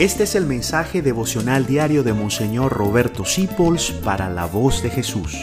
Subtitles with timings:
[0.00, 5.36] Este es el mensaje devocional diario de Monseñor Roberto Sipols para la voz de Jesús.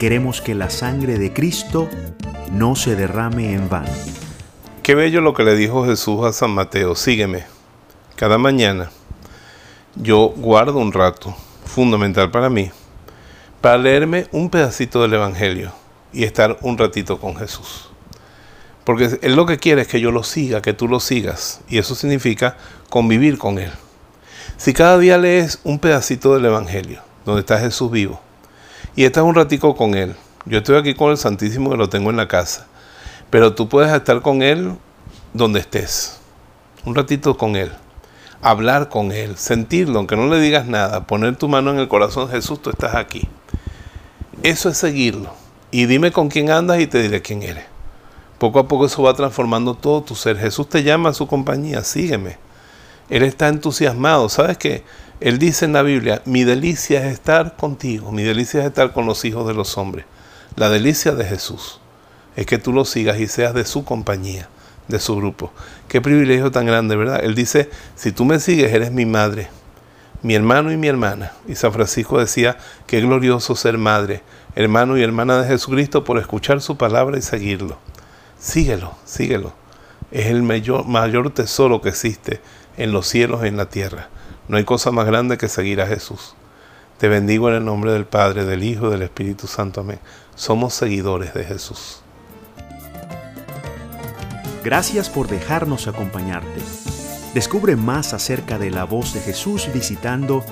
[0.00, 1.88] Queremos que la sangre de Cristo
[2.50, 3.92] no se derrame en vano.
[4.82, 7.44] Qué bello lo que le dijo Jesús a San Mateo, sígueme.
[8.16, 8.90] Cada mañana
[9.94, 12.72] yo guardo un rato, fundamental para mí,
[13.60, 15.70] para leerme un pedacito del Evangelio
[16.12, 17.88] y estar un ratito con Jesús.
[18.88, 21.60] Porque Él lo que quiere es que yo lo siga, que tú lo sigas.
[21.68, 22.56] Y eso significa
[22.88, 23.70] convivir con Él.
[24.56, 28.18] Si cada día lees un pedacito del Evangelio, donde está Jesús vivo,
[28.96, 30.16] y estás un ratico con Él,
[30.46, 32.66] yo estoy aquí con el Santísimo que lo tengo en la casa,
[33.28, 34.72] pero tú puedes estar con Él
[35.34, 36.18] donde estés,
[36.86, 37.70] un ratito con Él,
[38.40, 42.30] hablar con Él, sentirlo, aunque no le digas nada, poner tu mano en el corazón,
[42.30, 43.28] Jesús, tú estás aquí.
[44.42, 45.34] Eso es seguirlo.
[45.70, 47.66] Y dime con quién andas y te diré quién eres.
[48.38, 50.38] Poco a poco eso va transformando todo tu ser.
[50.38, 52.38] Jesús te llama a su compañía, sígueme.
[53.10, 54.28] Él está entusiasmado.
[54.28, 54.84] ¿Sabes qué?
[55.20, 59.06] Él dice en la Biblia, mi delicia es estar contigo, mi delicia es estar con
[59.06, 60.04] los hijos de los hombres.
[60.54, 61.80] La delicia de Jesús
[62.36, 64.48] es que tú lo sigas y seas de su compañía,
[64.86, 65.52] de su grupo.
[65.88, 67.24] Qué privilegio tan grande, ¿verdad?
[67.24, 69.48] Él dice, si tú me sigues, eres mi madre,
[70.22, 71.32] mi hermano y mi hermana.
[71.48, 74.22] Y San Francisco decía, qué glorioso ser madre,
[74.54, 77.78] hermano y hermana de Jesucristo por escuchar su palabra y seguirlo.
[78.38, 79.52] Síguelo, síguelo.
[80.10, 82.40] Es el mayor, tesoro que existe
[82.76, 84.08] en los cielos y en la tierra.
[84.48, 86.34] No hay cosa más grande que seguir a Jesús.
[86.98, 89.80] Te bendigo en el nombre del Padre, del Hijo del Espíritu Santo.
[89.80, 90.00] Amén.
[90.34, 92.02] Somos seguidores de Jesús.
[94.64, 96.60] Gracias por dejarnos acompañarte.
[97.34, 100.44] Descubre más acerca de la voz de Jesús visitando